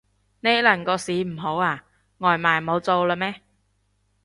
[0.39, 1.85] 呢輪個市唔好啊？
[2.17, 3.39] 外賣冇做喇咩